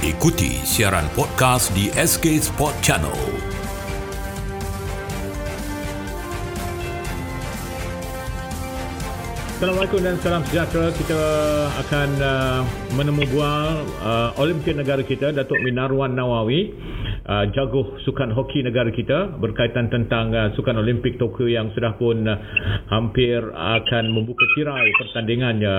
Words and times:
Ikuti 0.00 0.64
siaran 0.64 1.04
podcast 1.12 1.76
di 1.76 1.92
SK 1.92 2.40
Sport 2.40 2.72
Channel. 2.80 3.12
Assalamualaikum 9.60 10.00
dan 10.00 10.16
salam 10.24 10.40
sejahtera. 10.48 10.88
Kita 10.96 11.20
akan 11.84 12.08
uh, 12.16 12.60
menemu 12.96 13.28
bual 13.28 13.84
uh, 14.00 14.40
Olimpian 14.40 14.80
negara 14.80 15.04
kita 15.04 15.36
Datuk 15.36 15.60
Minarwan 15.60 16.16
Nawawi 16.16 16.72
uh, 17.30 17.46
jago 17.54 17.94
sukan 18.02 18.34
hoki 18.34 18.66
negara 18.66 18.90
kita 18.90 19.38
berkaitan 19.38 19.86
tentang 19.86 20.34
uh, 20.34 20.50
sukan 20.58 20.82
Olimpik 20.82 21.14
Tokyo 21.22 21.46
yang 21.46 21.70
sudah 21.70 21.94
pun 21.94 22.26
uh, 22.26 22.34
hampir 22.90 23.38
akan 23.54 24.10
membuka 24.10 24.42
tirai 24.58 24.90
pertandingannya 24.98 25.76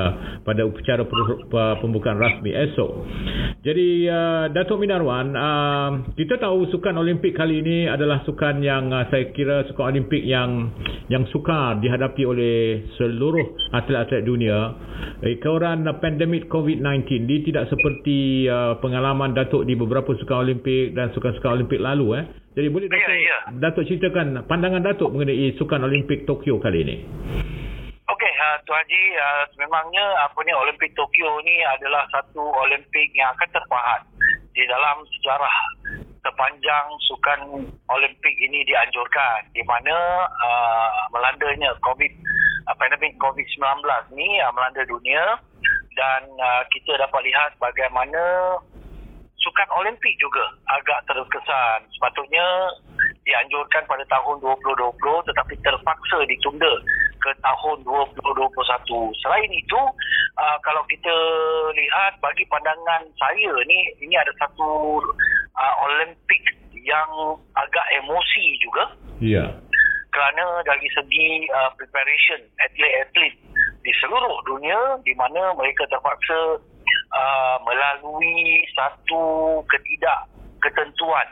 pada 0.47 0.63
upacara 0.63 1.03
pembukaan 1.83 2.15
rasmi 2.15 2.55
esok. 2.55 2.91
Jadi 3.61 4.07
uh, 4.07 4.47
Datuk 4.55 4.79
Minarwan, 4.79 5.35
uh, 5.35 5.91
kita 6.15 6.39
tahu 6.39 6.71
sukan 6.71 6.95
Olimpik 6.95 7.35
kali 7.35 7.59
ini 7.59 7.85
adalah 7.91 8.23
sukan 8.23 8.63
yang 8.63 8.89
uh, 8.95 9.05
saya 9.11 9.29
kira 9.35 9.67
sukan 9.67 9.91
Olimpik 9.91 10.23
yang 10.23 10.71
yang 11.11 11.27
sukar 11.29 11.83
dihadapi 11.83 12.23
oleh 12.23 12.87
seluruh 12.95 13.75
atlet-atlet 13.75 14.23
dunia. 14.23 14.71
Ikaran 15.21 15.83
uh, 15.85 15.99
pandemik 15.99 16.47
COVID-19 16.47 17.27
ini 17.27 17.37
tidak 17.43 17.67
seperti 17.67 18.47
uh, 18.47 18.79
pengalaman 18.79 19.35
Datuk 19.35 19.67
di 19.67 19.75
beberapa 19.75 20.15
sukan 20.15 20.37
Olimpik 20.47 20.95
dan 20.95 21.11
sukan 21.11 21.40
sukan 21.41 21.57
Olimpik 21.57 21.81
lalu 21.81 22.21
eh. 22.21 22.25
Jadi 22.53 22.67
boleh 22.69 22.85
ya, 22.85 22.93
Datuk, 22.93 23.09
ya, 23.09 23.25
ya. 23.25 23.37
Datuk 23.57 23.83
ceritakan 23.89 24.27
pandangan 24.45 24.85
Datuk 24.85 25.09
mengenai 25.09 25.57
sukan 25.57 25.81
Olimpik 25.89 26.29
Tokyo 26.29 26.61
kali 26.61 26.85
ini. 26.85 26.95
Okey, 28.05 28.33
uh, 28.37 28.61
Tuan 28.69 28.77
Haji, 28.85 29.01
uh, 29.17 29.43
memangnya 29.57 30.05
apa 30.21 30.37
ni 30.45 30.53
Olimpik 30.53 30.93
Tokyo 30.93 31.41
ni 31.41 31.65
adalah 31.65 32.05
satu 32.13 32.45
Olimpik 32.45 33.09
yang 33.17 33.33
akan 33.33 33.49
terpahat 33.49 34.05
di 34.53 34.61
dalam 34.69 35.01
sejarah 35.17 35.57
sepanjang 36.21 36.85
sukan 37.09 37.65
Olimpik 37.89 38.35
ini 38.37 38.61
dianjurkan 38.69 39.49
di 39.57 39.65
mana 39.65 40.29
uh, 40.29 40.89
melandanya 41.09 41.73
COVID 41.81 42.13
uh, 42.69 42.75
pandemik 42.77 43.17
COVID-19 43.17 43.81
ni 44.13 44.37
uh, 44.37 44.53
melanda 44.53 44.85
dunia 44.85 45.41
dan 45.97 46.21
uh, 46.37 46.63
kita 46.69 46.99
dapat 47.01 47.25
lihat 47.25 47.57
bagaimana 47.57 48.21
sukan 49.41 49.69
Olimpik 49.81 50.13
juga 50.21 50.53
agak 50.69 51.05
terkesan. 51.09 51.79
Sepatutnya 51.97 52.45
dianjurkan 53.25 53.85
pada 53.85 54.05
tahun 54.09 54.41
2020 54.41 55.29
tetapi 55.29 55.53
terpaksa 55.61 56.17
ditunda 56.25 56.73
ke 57.21 57.31
tahun 57.41 57.77
2021. 57.85 59.21
Selain 59.21 59.51
itu, 59.53 59.81
uh, 60.41 60.57
kalau 60.65 60.81
kita 60.89 61.15
lihat 61.77 62.17
bagi 62.21 62.45
pandangan 62.49 63.05
saya 63.17 63.53
ni, 63.69 63.79
ini 64.01 64.15
ada 64.17 64.33
satu 64.41 65.01
uh, 65.57 65.75
Olimpik 65.89 66.41
yang 66.81 67.37
agak 67.57 67.85
emosi 68.01 68.45
juga. 68.61 68.83
Ya. 69.21 69.45
Yeah. 69.45 69.49
Kerana 70.11 70.65
dari 70.67 70.89
segi 70.91 71.47
uh, 71.55 71.71
preparation 71.77 72.41
atlet-atlet 72.59 73.37
di 73.81 73.91
seluruh 74.03 74.43
dunia 74.45 74.99
di 75.07 75.13
mana 75.15 75.55
mereka 75.55 75.87
terpaksa 75.87 76.59
uh, 77.11 77.57
melalui 77.63 78.63
satu 78.75 79.59
ketidak 79.67 80.27
ketentuan 80.61 81.27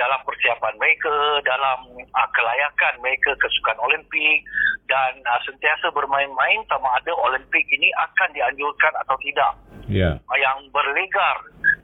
dalam 0.00 0.20
persiapan 0.26 0.74
mereka, 0.80 1.14
dalam 1.46 1.78
uh, 1.94 2.28
kelayakan 2.34 2.94
mereka 3.04 3.30
ke 3.38 3.46
sukan 3.60 3.78
Olimpik 3.86 4.42
dan 4.90 5.12
uh, 5.28 5.40
sentiasa 5.46 5.94
bermain-main 5.94 6.60
sama 6.66 6.90
ada 6.98 7.12
Olimpik 7.28 7.64
ini 7.70 7.88
akan 7.96 8.28
dianjurkan 8.34 8.92
atau 9.06 9.16
tidak. 9.22 9.52
Yeah. 9.86 10.18
Uh, 10.26 10.38
yang 10.40 10.58
berlegar 10.74 11.36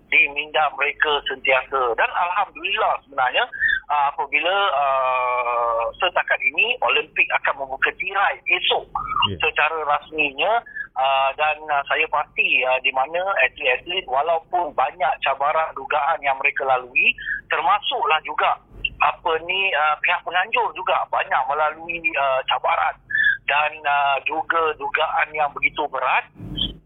di 0.08 0.20
minda 0.32 0.72
mereka 0.74 1.20
sentiasa 1.28 1.92
dan 2.00 2.08
alhamdulillah 2.08 2.96
sebenarnya 3.04 3.44
uh, 3.92 4.04
apabila 4.08 4.56
uh, 4.72 5.84
setakat 6.00 6.40
ini 6.40 6.80
Olimpik 6.80 7.28
akan 7.44 7.64
membuka 7.64 7.92
tirai 8.00 8.40
esok 8.48 8.88
yeah. 9.28 9.38
secara 9.44 9.84
rasminya 9.84 10.64
Uh, 10.98 11.30
dan 11.38 11.62
uh, 11.70 11.78
saya 11.86 12.02
pasti 12.10 12.66
uh, 12.66 12.74
di 12.82 12.90
mana 12.90 13.22
atlet-atlet 13.46 14.02
walaupun 14.10 14.74
banyak 14.74 15.12
cabaran 15.22 15.70
dugaan 15.78 16.18
yang 16.26 16.34
mereka 16.42 16.66
lalui 16.66 17.14
termasuklah 17.46 18.18
juga 18.26 18.58
apa 18.98 19.32
ni 19.46 19.70
uh, 19.78 19.94
pihak 20.02 20.18
penganjur 20.26 20.74
juga 20.74 21.06
banyak 21.06 21.42
melalui 21.46 22.02
uh, 22.18 22.42
cabaran. 22.50 22.98
Dan 23.46 23.78
uh, 23.86 24.18
juga 24.26 24.74
dugaan 24.74 25.30
yang 25.32 25.54
begitu 25.54 25.86
berat 25.86 26.26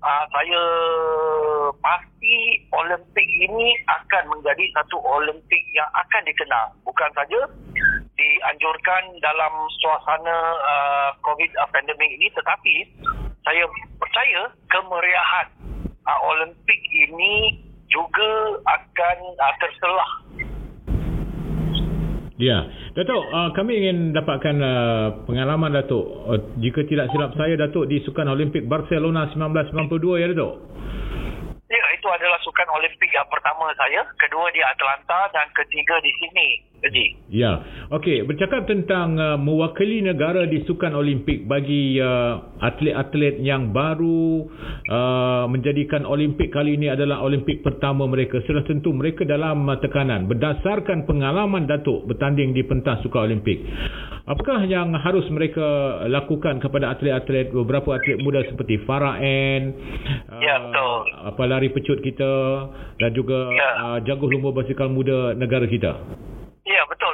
uh, 0.03 0.25
saya 0.28 0.62
pasti 1.81 2.69
Olimpik 2.75 3.28
ini 3.49 3.75
akan 3.89 4.28
menjadi 4.28 4.65
satu 4.77 5.01
Olimpik 5.01 5.62
yang 5.72 5.89
akan 5.97 6.22
dikenang. 6.27 6.69
Bukan 6.84 7.11
saja 7.17 7.41
dianjurkan 8.22 9.19
dalam 9.19 9.53
suasana 9.83 10.38
uh, 10.62 11.10
COVID 11.27 11.50
uh, 11.59 11.69
pandemik 11.75 12.10
ini 12.15 12.31
tetapi 12.31 12.75
saya 13.43 13.66
percaya 13.99 14.43
kemeriahan 14.71 15.47
uh, 16.06 16.21
Olimpik 16.31 16.81
ini 16.94 17.59
juga 17.91 18.31
akan 18.62 19.16
uh, 19.37 19.55
terselah. 19.59 20.10
Ya, 22.41 22.65
Datuk, 22.99 23.22
uh, 23.22 23.55
kami 23.55 23.78
ingin 23.78 24.10
dapatkan 24.16 24.56
uh, 24.59 25.06
pengalaman 25.31 25.78
Datuk. 25.78 26.03
Uh, 26.27 26.41
jika 26.59 26.83
tidak 26.91 27.12
silap 27.15 27.31
saya, 27.39 27.54
Datuk 27.54 27.87
di 27.87 28.03
Sukan 28.03 28.27
Olimpik 28.27 28.66
Barcelona 28.66 29.31
1992 29.31 30.22
ya, 30.22 30.27
Datuk? 30.33 30.54
Ya, 31.71 31.84
itu 31.94 32.09
adalah 32.10 32.41
Sukan 32.43 32.69
Olimpik 32.75 33.15
yang 33.15 33.28
pertama 33.31 33.71
saya. 33.78 34.03
Kedua 34.19 34.50
di 34.50 34.59
Atlanta 34.59 35.31
dan 35.31 35.47
ketiga 35.54 36.03
di 36.03 36.10
Sydney. 36.19 36.50
Haji. 36.83 37.06
Ya, 37.31 37.62
okey. 37.92 38.25
Bercakap 38.25 38.64
tentang 38.64 39.20
uh, 39.20 39.36
mewakili 39.36 40.00
negara 40.00 40.48
di 40.48 40.64
Sukan 40.64 40.97
Olimpik 40.97 41.44
bagi 41.44 42.00
uh, 42.00 42.41
atlet-atlet 42.58 43.38
yang 43.44 43.70
baru 43.70 44.48
uh, 44.88 45.44
menjadikan 45.47 46.08
Olimpik 46.08 46.50
kali 46.50 46.80
ini 46.80 46.88
adalah 46.88 47.20
Olimpik 47.20 47.60
pertama 47.60 48.08
mereka. 48.08 48.41
Sudah 48.48 48.64
tentu 48.64 48.91
mereka 48.97 49.28
dalam 49.28 49.69
uh, 49.69 49.76
tekanan 49.78 50.26
berdasarkan 50.26 51.04
pengalaman 51.04 51.69
Datuk 51.69 52.08
bertanding 52.08 52.56
di 52.56 52.64
pentas 52.64 53.04
Sukan 53.04 53.28
Olimpik. 53.28 53.60
Apakah 54.22 54.62
yang 54.64 54.94
harus 54.94 55.26
mereka 55.34 55.62
lakukan 56.06 56.62
kepada 56.62 56.94
atlet-atlet 56.94 57.50
beberapa 57.50 57.98
atlet 57.98 58.22
muda 58.22 58.47
seperti 58.47 58.78
Farah 58.86 59.19
N, 59.19 59.74
ya, 60.38 60.62
betul. 60.62 61.03
apa 61.26 61.42
lari 61.42 61.69
pecut 61.74 61.98
kita 61.98 62.32
dan 63.03 63.10
juga 63.19 63.50
ya. 63.50 63.70
uh, 63.82 63.98
jago 64.06 64.30
lumba 64.30 64.54
basikal 64.54 64.86
muda 64.86 65.34
negara 65.34 65.66
kita? 65.66 65.98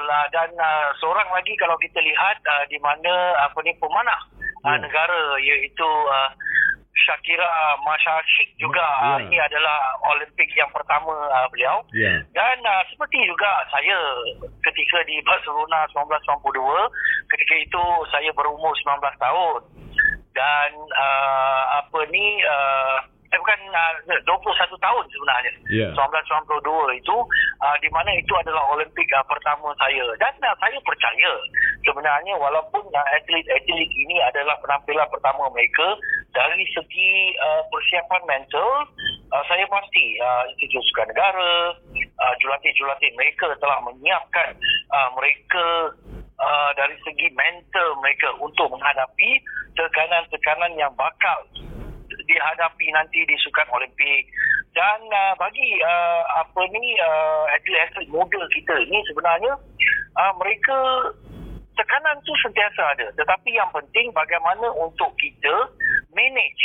Lah 0.09 0.25
dan 0.33 0.49
uh, 0.57 0.89
seorang 1.05 1.29
lagi 1.29 1.53
kalau 1.61 1.77
kita 1.77 2.01
lihat 2.01 2.41
uh, 2.49 2.65
di 2.73 2.81
mana 2.81 3.37
apa 3.45 3.61
ni 3.61 3.77
pemanah 3.77 4.21
uh, 4.65 4.73
ya. 4.73 4.81
negara 4.81 5.37
iaitu 5.37 5.85
uh, 6.09 6.33
Shakira 6.99 7.77
Masha 7.85 8.25
Sheikh 8.25 8.57
juga 8.57 8.81
ya. 8.83 9.09
uh, 9.15 9.19
ini 9.21 9.37
adalah 9.37 10.01
Olimpik 10.17 10.49
yang 10.57 10.73
pertama 10.73 11.13
uh, 11.13 11.45
beliau 11.53 11.85
ya. 11.93 12.25
dan 12.33 12.57
uh, 12.65 12.83
seperti 12.89 13.21
juga 13.29 13.69
saya 13.69 13.97
ketika 14.65 15.05
di 15.05 15.21
Barcelona 15.23 15.85
1992 15.93 16.57
ketika 17.37 17.55
itu 17.61 17.85
saya 18.09 18.33
berumur 18.33 18.73
19 18.81 19.05
tahun 19.21 19.61
dan 20.33 20.71
uh, 20.95 21.63
apa 21.85 22.01
ni 22.09 22.41
uh, 22.49 22.99
bukan 23.49 23.73
uh, 23.73 24.21
21 24.29 24.77
tahun 24.77 25.05
sebenarnya. 25.09 25.53
Yeah. 25.73 25.93
1992 25.97 27.01
itu 27.01 27.17
uh, 27.65 27.77
di 27.81 27.89
mana 27.89 28.13
itu 28.13 28.33
adalah 28.37 28.61
Olimpik 28.77 29.09
uh, 29.17 29.25
pertama 29.25 29.73
saya 29.81 30.05
dan 30.21 30.37
uh, 30.45 30.53
saya 30.61 30.77
percaya 30.85 31.33
sebenarnya 31.81 32.37
walaupun 32.37 32.85
uh, 32.93 33.07
atlet-atlet 33.17 33.89
ini 34.05 34.21
adalah 34.21 34.53
penampilan 34.61 35.09
pertama 35.09 35.49
mereka 35.57 35.97
dari 36.37 36.69
segi 36.77 37.33
uh, 37.41 37.65
persiapan 37.73 38.23
mental 38.29 38.69
uh, 39.33 39.45
saya 39.49 39.65
pasti 39.65 40.21
uh, 40.21 40.45
Institut 40.53 40.85
Sukan 40.93 41.09
Negara 41.09 41.73
uh, 41.97 42.35
jurulatih-jurulatih 42.45 43.17
mereka 43.17 43.49
telah 43.65 43.81
menyiapkan 43.89 44.61
uh, 44.93 45.09
mereka 45.17 45.97
uh, 46.37 46.71
dari 46.77 47.01
segi 47.01 47.33
mental 47.33 47.97
mereka 48.05 48.29
untuk 48.45 48.69
menghadapi 48.77 49.41
tekanan-tekanan 49.73 50.77
yang 50.77 50.93
bakal 51.01 51.49
dihadapi 52.29 52.87
nanti 52.93 53.25
di 53.25 53.37
Sukan 53.41 53.67
Olimpik. 53.73 54.29
Dan 54.77 55.01
uh, 55.11 55.35
bagi 55.41 55.81
uh, 55.83 56.23
apa 56.45 56.61
ni 56.71 56.95
uh, 57.01 57.45
atlet-atlet 57.57 58.07
muda 58.13 58.39
kita 58.55 58.77
ni 58.87 59.01
sebenarnya 59.09 59.57
uh, 60.15 60.33
mereka 60.39 60.79
tekanan 61.75 62.21
tu 62.23 62.37
sentiasa 62.45 62.95
ada. 62.95 63.07
Tetapi 63.17 63.51
yang 63.57 63.73
penting 63.73 64.13
bagaimana 64.13 64.71
untuk 64.77 65.11
kita 65.19 65.73
manage 66.13 66.65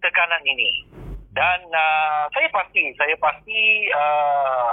tekanan 0.00 0.40
ini. 0.46 0.86
Dan 1.32 1.60
uh, 1.72 2.24
saya 2.32 2.48
pasti 2.54 2.92
saya 2.96 3.16
pasti 3.20 3.60
uh, 3.92 4.72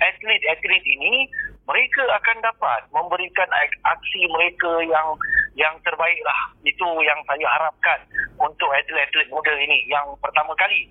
atlet-atlet 0.00 0.84
ini 0.84 1.30
mereka 1.70 2.02
akan 2.18 2.38
dapat 2.42 2.80
memberikan 2.90 3.46
aksi 3.86 4.20
mereka 4.32 4.82
yang 4.90 5.08
yang 5.54 5.74
terbaik 5.86 6.18
lah. 6.26 6.40
Itu 6.66 6.88
yang 7.06 7.20
saya 7.28 7.46
harapkan 7.46 8.00
untuk 8.40 8.72
atlet-atlet 8.72 9.28
muda 9.28 9.52
ini 9.60 9.84
yang 9.92 10.16
pertama 10.18 10.56
kali 10.56 10.88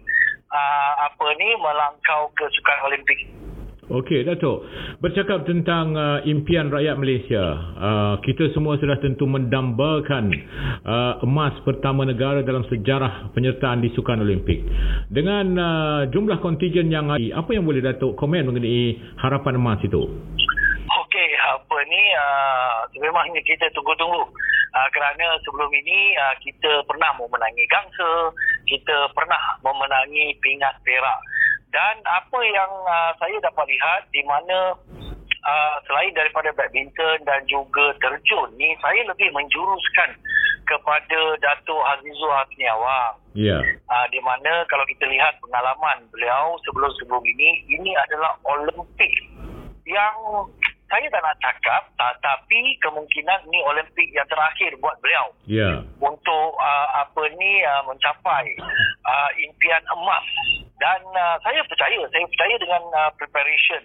uh, 0.53 0.93
apa 1.09 1.25
ni 1.41 1.57
melangkau 1.57 2.29
ke 2.37 2.45
Sukan 2.53 2.79
Olimpik. 2.85 3.19
Okey, 3.89 4.21
Datuk. 4.21 4.69
Bercakap 5.01 5.49
tentang 5.49 5.97
uh, 5.97 6.21
impian 6.21 6.69
rakyat 6.69 6.93
Malaysia. 6.93 7.41
Uh, 7.73 8.15
kita 8.21 8.53
semua 8.53 8.77
sudah 8.77 9.01
tentu 9.01 9.25
mendambakan 9.25 10.29
uh, 10.85 11.25
emas 11.25 11.57
pertama 11.65 12.05
negara 12.05 12.45
dalam 12.45 12.61
sejarah 12.69 13.33
penyertaan 13.33 13.81
di 13.81 13.89
Sukan 13.97 14.21
Olimpik. 14.21 14.61
Dengan 15.09 15.45
uh, 15.57 16.01
jumlah 16.05 16.37
kontijen 16.37 16.93
yang 16.93 17.09
ada, 17.09 17.17
apa 17.33 17.49
yang 17.49 17.65
boleh 17.65 17.81
Datuk 17.81 18.13
komen 18.13 18.45
mengenai 18.53 18.93
harapan 19.25 19.57
emas 19.57 19.81
itu? 19.81 20.05
Okey, 20.85 21.29
apa 21.49 21.77
ni 21.89 22.01
uh, 22.13 22.73
memangnya 22.93 23.41
kita 23.41 23.73
tunggu-tunggu. 23.73 24.21
Uh, 24.79 24.87
kerana 24.95 25.35
sebelum 25.43 25.67
ini 25.75 26.15
uh, 26.15 26.35
kita 26.39 26.87
pernah 26.87 27.11
memenangi 27.19 27.67
gangsa, 27.67 28.31
kita 28.63 29.11
pernah 29.11 29.59
memenangi 29.59 30.39
pingat 30.39 30.79
perak 30.87 31.19
dan 31.69 32.01
apa 32.05 32.39
yang 32.49 32.71
uh, 32.85 33.11
saya 33.21 33.37
dapat 33.45 33.65
lihat 33.69 34.01
di 34.09 34.25
mana 34.25 34.73
uh, 35.45 35.75
selain 35.85 36.13
daripada 36.17 36.49
badminton 36.57 37.21
dan 37.29 37.45
juga 37.45 37.93
terjun 38.01 38.49
ni 38.57 38.73
saya 38.81 39.05
lebih 39.05 39.29
menjuruskan 39.33 40.17
kepada 40.65 41.21
Datuk 41.41 41.81
Azizul 41.97 42.29
Hasniawang. 42.29 43.17
Ya. 43.33 43.57
Yeah. 43.57 43.61
Uh, 43.89 44.05
di 44.09 44.21
mana 44.21 44.65
kalau 44.69 44.85
kita 44.89 45.05
lihat 45.09 45.37
pengalaman 45.41 46.09
beliau 46.13 46.57
sebelum-sebelum 46.65 47.21
ini 47.37 47.65
ini 47.69 47.93
adalah 48.09 48.37
Olimpik 48.45 49.13
yang 49.85 50.17
saya 50.89 51.05
tak 51.13 51.21
nak 51.21 51.37
cakap 51.37 51.83
tapi 52.19 52.75
kemungkinan 52.81 53.45
ni 53.53 53.61
Olimpik 53.61 54.09
yang 54.11 54.25
terakhir 54.25 54.73
buat 54.81 54.97
beliau. 54.99 55.27
Yeah. 55.45 55.85
Untuk 56.01 56.49
uh, 56.57 56.87
apa 56.97 57.23
ni 57.37 57.61
uh, 57.61 57.85
mencapai 57.85 58.57
uh, 59.13 59.31
impian 59.37 59.83
emas 59.93 60.27
dan 60.81 60.99
uh, 61.13 61.37
saya 61.45 61.61
percaya 61.69 62.01
saya 62.09 62.25
percaya 62.25 62.55
dengan 62.57 62.83
uh, 62.89 63.11
preparation 63.15 63.83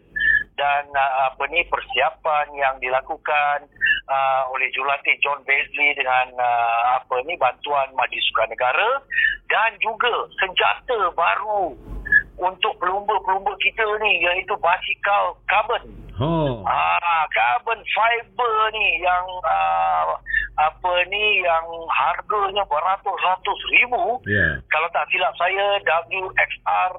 dan 0.55 0.87
uh, 0.95 1.31
apa 1.31 1.45
ni 1.51 1.67
persiapan 1.67 2.47
yang 2.55 2.75
dilakukan 2.79 3.67
uh, 4.07 4.43
oleh 4.55 4.71
jurulatih 4.71 5.19
John 5.21 5.43
Beasley 5.43 5.99
dengan 5.99 6.31
uh, 6.39 7.03
apa 7.03 7.21
ni 7.27 7.35
bantuan 7.37 7.91
Majlis 7.99 8.23
Sukan 8.31 8.49
Negara 8.55 9.03
dan 9.51 9.77
juga 9.83 10.31
senjata 10.39 11.11
baru 11.13 11.94
untuk 12.39 12.75
pelumba-pelumba 12.83 13.55
kita 13.63 13.85
ni 14.03 14.23
iaitu 14.23 14.55
basikal 14.59 15.39
carbon 15.47 16.05
Oh. 16.15 16.63
Ah, 16.63 17.27
carbon 17.35 17.83
fiber 17.91 18.55
ni 18.71 19.03
yang 19.03 19.27
uh, 19.43 20.15
apa 20.55 20.93
ni 21.11 21.43
yang 21.43 21.67
harganya 21.91 22.63
beratus-ratus 22.71 23.61
ribu. 23.75 24.23
Yeah. 24.23 24.63
Kalau 24.71 24.87
tak 24.95 25.11
silap 25.11 25.35
saya 25.35 25.83
WXR 25.83 26.95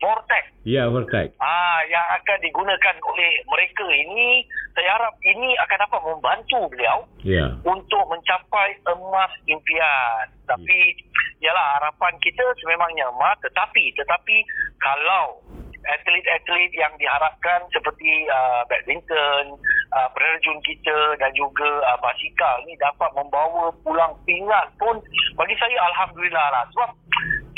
Vortex. 0.00 0.44
Ya, 0.64 0.84
yeah, 0.84 0.86
Vortex. 0.88 1.36
Ah, 1.38 1.84
yang 1.88 2.06
akan 2.16 2.38
digunakan 2.40 2.96
oleh 3.04 3.32
mereka 3.44 3.84
ini, 3.92 4.48
saya 4.72 4.96
harap 4.96 5.14
ini 5.20 5.52
akan 5.60 5.78
dapat 5.84 6.00
membantu 6.08 6.60
beliau 6.72 7.04
yeah. 7.20 7.52
untuk 7.68 8.04
mencapai 8.08 8.80
emas 8.88 9.32
impian. 9.44 10.24
Tapi, 10.48 10.78
yeah. 10.96 11.52
yalah 11.52 11.78
harapan 11.78 12.16
kita 12.24 12.44
sememangnya 12.64 13.12
emas, 13.12 13.36
tetapi 13.44 13.92
tetapi 13.92 14.36
kalau 14.80 15.44
atlet-atlet 15.88 16.72
yang 16.76 16.92
diharapkan 17.00 17.64
seperti 17.72 18.28
uh, 18.28 18.62
badminton, 18.68 19.56
uh, 19.96 20.08
penerjun 20.12 20.60
kita 20.64 21.16
dan 21.16 21.32
juga 21.32 21.80
uh, 21.88 21.98
basikal 22.04 22.60
ni 22.68 22.76
dapat 22.76 23.08
membawa 23.16 23.72
pulang 23.80 24.12
pingat 24.28 24.68
pun 24.76 25.00
bagi 25.36 25.56
saya 25.56 25.76
Alhamdulillah 25.92 26.46
lah. 26.52 26.64
Sebab 26.76 26.90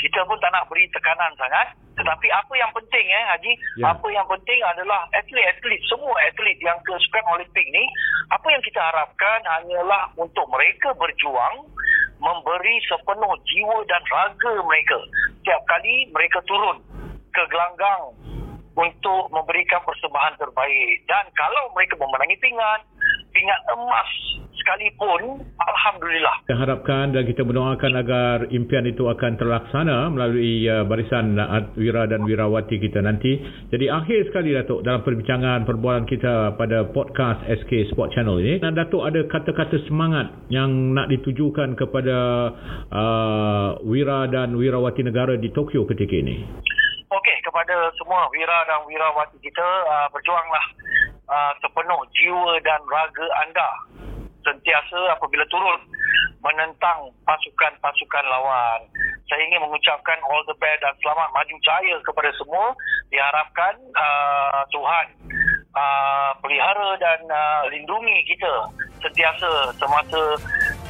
kita 0.03 0.19
pun 0.27 0.35
tak 0.43 0.51
nak 0.51 0.67
beri 0.67 0.83
tekanan 0.91 1.31
sangat. 1.39 1.71
Tetapi 1.95 2.27
apa 2.33 2.53
yang 2.59 2.73
penting 2.75 3.05
eh 3.07 3.23
Haji, 3.31 3.53
yeah. 3.79 3.93
apa 3.95 4.07
yang 4.11 4.27
penting 4.27 4.59
adalah 4.65 5.07
atlet-atlet, 5.15 5.79
semua 5.87 6.11
atlet 6.27 6.57
yang 6.59 6.75
ke 6.83 6.91
Sukan 7.07 7.25
Olimpik 7.37 7.63
ni, 7.71 7.85
apa 8.33 8.47
yang 8.51 8.59
kita 8.65 8.81
harapkan 8.81 9.39
hanyalah 9.45 10.11
untuk 10.19 10.43
mereka 10.51 10.91
berjuang 10.97 11.69
memberi 12.19 12.81
sepenuh 12.89 13.33
jiwa 13.47 13.77
dan 13.87 14.01
raga 14.09 14.53
mereka. 14.65 14.99
Setiap 15.39 15.61
kali 15.69 16.09
mereka 16.11 16.41
turun 16.49 16.81
ke 17.31 17.43
gelanggang 17.47 18.01
untuk 18.73 19.29
memberikan 19.29 19.79
persembahan 19.85 20.33
terbaik. 20.41 20.97
Dan 21.05 21.29
kalau 21.37 21.69
mereka 21.77 21.93
memenangi 22.01 22.37
pingat, 22.41 22.81
pingat 23.31 23.61
emas 23.69 24.09
sekalipun, 24.63 25.43
Alhamdulillah. 25.59 26.47
Kita 26.47 26.55
harapkan 26.55 27.11
dan 27.11 27.27
kita 27.27 27.43
mendoakan 27.43 27.91
agar 27.99 28.35
impian 28.47 28.87
itu 28.87 29.11
akan 29.11 29.35
terlaksana 29.35 30.07
melalui 30.07 30.63
uh, 30.71 30.87
barisan 30.87 31.35
uh, 31.35 31.67
wira 31.75 32.07
dan 32.07 32.23
wirawati 32.23 32.79
kita 32.79 33.03
nanti. 33.03 33.43
Jadi 33.69 33.91
akhir 33.91 34.31
sekali 34.31 34.55
Datuk 34.55 34.87
dalam 34.87 35.03
perbincangan 35.03 35.67
perbualan 35.67 36.07
kita 36.07 36.55
pada 36.55 36.87
podcast 36.95 37.43
SK 37.43 37.91
Sport 37.91 38.15
Channel 38.15 38.39
ini. 38.39 38.63
Dan 38.63 38.79
Datuk 38.79 39.03
ada 39.03 39.19
kata-kata 39.27 39.83
semangat 39.91 40.31
yang 40.47 40.95
nak 40.95 41.11
ditujukan 41.11 41.75
kepada 41.75 42.17
uh, 42.87 43.69
wira 43.83 44.31
dan 44.31 44.55
wirawati 44.55 45.03
negara 45.03 45.35
di 45.35 45.51
Tokyo 45.51 45.83
ketika 45.91 46.15
ini. 46.15 46.47
Okey, 47.11 47.37
kepada 47.45 47.91
semua 47.99 48.25
wira 48.31 48.63
dan 48.65 48.87
wirawati 48.87 49.37
kita, 49.43 49.67
uh, 49.85 50.07
berjuanglah 50.09 50.65
uh, 51.27 51.51
sepenuh 51.59 52.01
jiwa 52.15 52.57
dan 52.63 52.79
raga 52.87 53.27
anda 53.43 53.69
sentiasa 54.43 54.99
apabila 55.15 55.43
turun 55.49 55.81
menentang 56.43 57.09
pasukan-pasukan 57.23 58.25
lawan. 58.27 58.79
Saya 59.31 59.39
ingin 59.47 59.63
mengucapkan 59.63 60.19
all 60.27 60.43
the 60.45 60.55
best 60.59 60.83
dan 60.83 60.93
selamat 60.99 61.31
maju 61.31 61.55
jaya 61.63 61.95
kepada 62.03 62.29
semua. 62.35 62.75
Diharapkan 63.09 63.73
uh, 63.95 64.61
Tuhan 64.69 65.05
uh, 65.73 66.31
pelihara 66.43 66.99
dan 66.99 67.19
uh, 67.31 67.63
lindungi 67.71 68.27
kita 68.27 68.53
sentiasa 68.99 69.71
semasa 69.79 70.37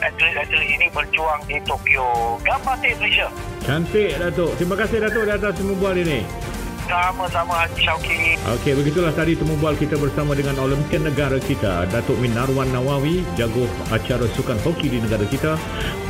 atlet-atlet 0.02 0.66
ini 0.66 0.88
berjuang 0.90 1.42
di 1.46 1.58
Tokyo. 1.64 2.38
Gambar 2.42 2.76
Malaysia. 2.82 3.30
Cantik 3.64 4.18
Datuk. 4.20 4.52
Terima 4.60 4.76
kasih 4.76 4.98
Datuk 5.06 5.24
atas 5.30 5.54
semua 5.56 5.78
bual 5.78 5.96
ini. 5.96 6.43
Sama-sama 6.84 7.64
Haji 7.64 7.80
Syauki. 7.80 8.36
Okey, 8.60 8.76
begitulah 8.76 9.16
tadi 9.16 9.40
temu 9.40 9.56
bual 9.58 9.74
kita 9.80 9.96
bersama 9.96 10.36
dengan 10.36 10.60
Olimpian 10.60 11.08
negara 11.08 11.40
kita, 11.40 11.88
Datuk 11.88 12.20
Minarwan 12.20 12.68
Nawawi, 12.76 13.24
jago 13.40 13.64
acara 13.88 14.28
sukan 14.36 14.60
hoki 14.68 14.92
di 14.92 15.00
negara 15.00 15.24
kita 15.24 15.56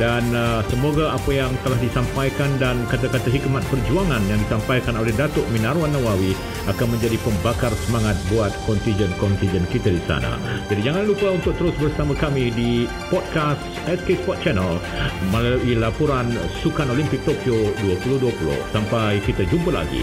dan 0.02 0.26
uh, 0.34 0.60
semoga 0.66 1.14
apa 1.14 1.30
yang 1.30 1.54
telah 1.62 1.78
disampaikan 1.78 2.50
dan 2.58 2.82
kata-kata 2.90 3.30
hikmat 3.30 3.62
perjuangan 3.70 4.22
yang 4.26 4.40
disampaikan 4.42 4.98
oleh 4.98 5.14
Datuk 5.14 5.46
Minarwan 5.54 5.94
Nawawi 5.94 6.34
akan 6.66 6.98
menjadi 6.98 7.22
pembakar 7.22 7.70
semangat 7.86 8.18
buat 8.26 8.50
kontijen-kontijen 8.66 9.70
kita 9.70 9.94
di 9.94 10.02
sana. 10.10 10.34
Jadi 10.66 10.80
jangan 10.82 11.06
lupa 11.06 11.30
untuk 11.30 11.54
terus 11.54 11.74
bersama 11.78 12.18
kami 12.18 12.50
di 12.50 12.90
podcast 13.14 13.62
SK 13.86 14.26
Sport 14.26 14.42
Channel 14.42 14.82
melalui 15.30 15.78
laporan 15.78 16.34
Sukan 16.60 16.90
Olimpik 16.90 17.22
Tokyo 17.22 17.70
2020. 17.86 18.74
Sampai 18.74 19.22
kita 19.22 19.46
jumpa 19.46 19.70
lagi. 19.70 20.02